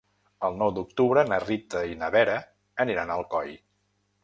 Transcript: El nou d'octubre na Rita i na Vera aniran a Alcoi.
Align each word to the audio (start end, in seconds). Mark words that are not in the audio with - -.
El 0.47 0.55
nou 0.61 0.71
d'octubre 0.77 1.25
na 1.33 1.39
Rita 1.43 1.85
i 1.91 1.99
na 2.01 2.11
Vera 2.17 2.41
aniran 2.87 3.13
a 3.13 3.21
Alcoi. 3.21 3.57